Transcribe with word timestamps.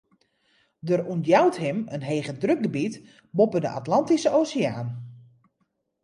Der 0.87 1.01
ûntjout 1.15 1.55
him 1.63 1.77
in 1.97 2.03
hegedrukgebiet 2.09 2.95
boppe 3.37 3.59
de 3.65 3.69
Atlantyske 3.79 4.31
Oseaan. 4.41 4.89